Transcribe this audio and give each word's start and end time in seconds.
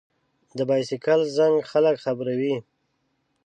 د 0.57 0.59
بایسکل 0.69 1.21
زنګ 1.37 1.55
خلک 1.71 1.95
خبروي. 2.05 2.55